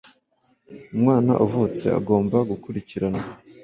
Umwana 0.95 1.33
uvutse 1.45 1.85
agomba 1.99 2.37
gukurikiranwa, 2.49 3.23